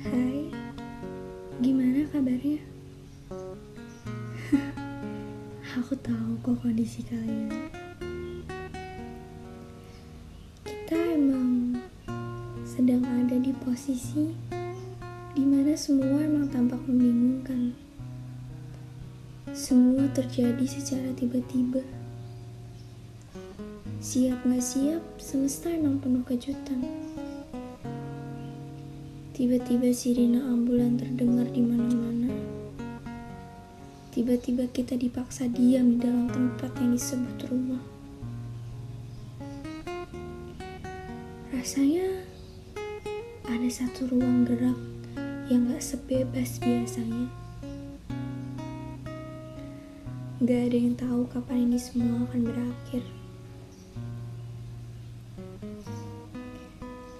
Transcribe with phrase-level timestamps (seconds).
[0.00, 0.48] Hai,
[1.60, 2.64] gimana kabarnya?
[5.76, 7.68] Aku tahu kok kondisi kalian.
[10.64, 11.76] Kita emang
[12.64, 14.32] sedang ada di posisi
[15.36, 17.76] di mana semua emang tampak membingungkan.
[19.52, 21.84] Semua terjadi secara tiba-tiba.
[24.00, 27.07] Siap nggak siap, semesta emang penuh kejutan.
[29.38, 32.26] Tiba-tiba sirine ambulan terdengar di mana-mana.
[34.10, 37.78] Tiba-tiba kita dipaksa diam di dalam tempat yang disebut rumah.
[41.54, 42.26] Rasanya
[43.46, 44.74] ada satu ruang gerak
[45.46, 47.30] yang gak sebebas biasanya.
[50.42, 53.06] Gak ada yang tahu kapan ini semua akan berakhir.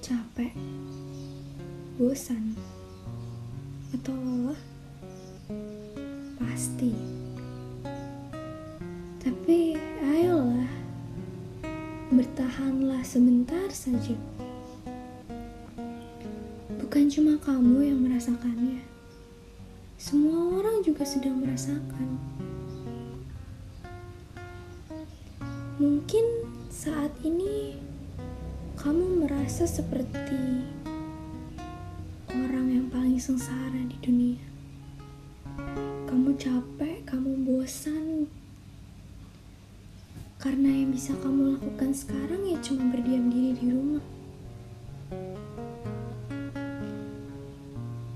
[0.00, 0.56] Capek,
[1.96, 2.52] bosan,
[3.96, 4.60] atau lelah?
[6.36, 6.92] Pasti.
[9.24, 10.76] Tapi ayolah,
[12.12, 14.12] bertahanlah sebentar saja.
[16.76, 18.84] Bukan cuma kamu yang merasakannya.
[19.96, 22.20] Semua orang juga sedang merasakan.
[25.80, 26.24] Mungkin
[26.68, 27.80] saat ini
[28.76, 30.75] kamu merasa seperti
[33.16, 34.44] paling sengsara di dunia.
[36.04, 38.28] Kamu capek, kamu bosan.
[40.36, 44.04] Karena yang bisa kamu lakukan sekarang ya cuma berdiam diri di rumah.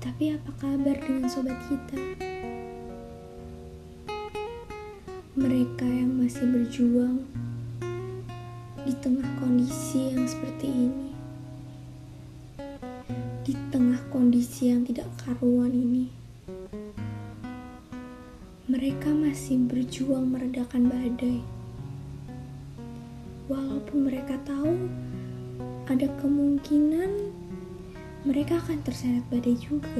[0.05, 1.97] Tapi apa kabar dengan sobat kita?
[5.33, 7.25] Mereka yang masih berjuang
[8.85, 11.10] di tengah kondisi yang seperti ini.
[14.31, 16.07] Kondisi yang tidak karuan ini.
[18.71, 21.43] Mereka masih berjuang meredakan badai.
[23.51, 24.87] Walaupun mereka tahu
[25.91, 27.11] ada kemungkinan
[28.23, 29.99] mereka akan terseret badai juga.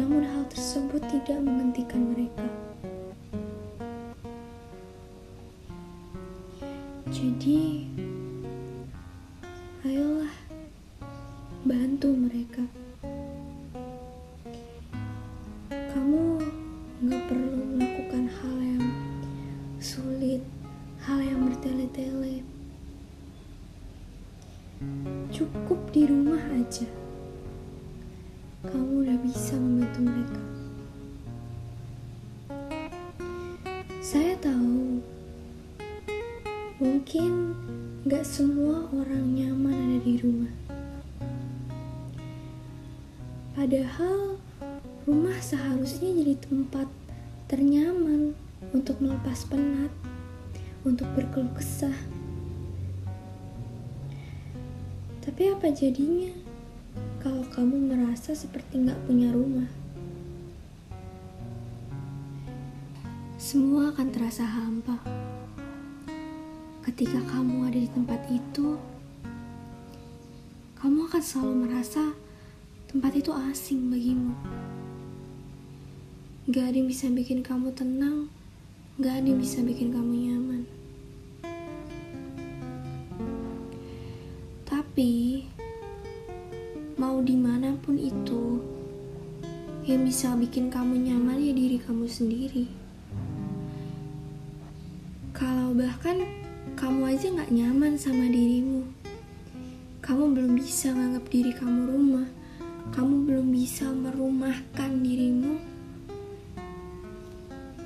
[0.00, 2.48] Namun hal tersebut tidak menghentikan mereka.
[7.12, 7.92] Jadi,
[11.64, 12.60] bantu mereka.
[15.72, 16.36] Kamu
[17.00, 18.84] nggak perlu melakukan hal yang
[19.80, 20.44] sulit,
[21.08, 22.44] hal yang bertele-tele.
[25.32, 26.84] Cukup di rumah aja.
[28.68, 30.40] Kamu udah bisa membantu mereka.
[34.04, 35.00] Saya tahu,
[36.76, 37.56] mungkin
[38.04, 40.63] gak semua orang nyaman ada di rumah.
[43.54, 44.34] Padahal
[45.06, 46.90] rumah seharusnya jadi tempat
[47.46, 48.34] ternyaman
[48.74, 49.94] untuk melepas penat,
[50.82, 51.94] untuk berkeluh kesah.
[55.22, 56.34] Tapi apa jadinya
[57.22, 59.70] kalau kamu merasa seperti nggak punya rumah?
[63.38, 64.98] Semua akan terasa hampa.
[66.82, 68.82] Ketika kamu ada di tempat itu,
[70.82, 72.02] kamu akan selalu merasa
[72.94, 74.38] tempat itu asing bagimu.
[76.46, 78.30] Gak ada yang bisa bikin kamu tenang,
[79.02, 80.62] gak ada yang bisa bikin kamu nyaman.
[84.62, 85.42] Tapi,
[86.94, 88.62] mau di mana pun itu,
[89.90, 92.70] yang bisa bikin kamu nyaman ya diri kamu sendiri.
[95.34, 96.22] Kalau bahkan
[96.78, 98.86] kamu aja gak nyaman sama dirimu,
[99.98, 102.30] kamu belum bisa nganggap diri kamu rumah,
[102.92, 105.56] kamu belum bisa merumahkan dirimu,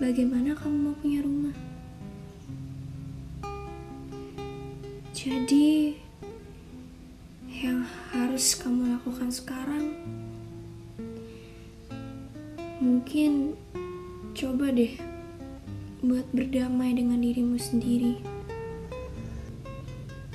[0.03, 1.55] bagaimana kamu mau punya rumah?
[5.15, 5.95] Jadi,
[7.59, 9.95] yang harus kamu lakukan sekarang
[12.79, 13.59] mungkin
[14.39, 14.95] coba deh
[15.99, 18.23] buat berdamai dengan dirimu sendiri.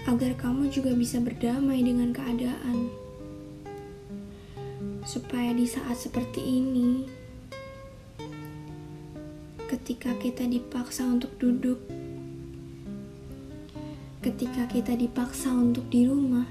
[0.04, 2.92] Agar kamu juga bisa berdamai dengan keadaan
[5.04, 7.08] supaya di saat seperti ini
[9.68, 11.80] ketika kita dipaksa untuk duduk
[14.24, 16.48] ketika kita dipaksa untuk di rumah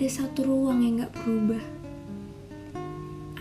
[0.00, 1.60] ada satu ruang yang gak berubah.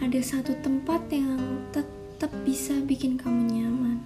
[0.03, 1.39] Ada satu tempat yang
[1.71, 4.03] tetap bisa bikin kamu nyaman.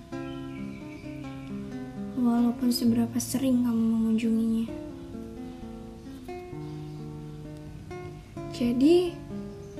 [2.13, 4.82] Walaupun seberapa sering kamu mengunjunginya.
[8.53, 9.09] Jadi,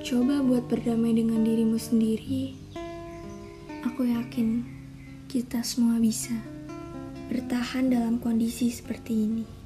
[0.02, 2.58] coba buat berdamai dengan dirimu sendiri.
[3.86, 4.66] Aku yakin
[5.30, 6.34] kita semua bisa
[7.30, 9.63] bertahan dalam kondisi seperti ini.